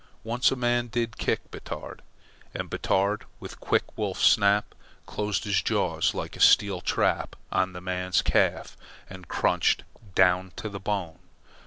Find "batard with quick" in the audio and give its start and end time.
2.71-3.95